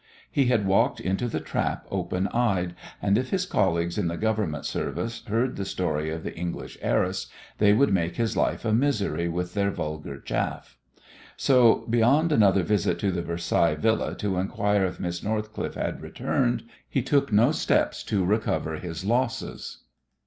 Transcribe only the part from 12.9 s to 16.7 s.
to the Versailles Villa to inquire if Miss Northcliffe had returned